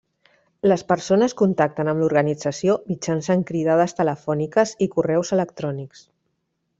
[0.69, 6.03] Les persones contacten amb l'organització mitjançant cridades telefòniques i correus electrònics.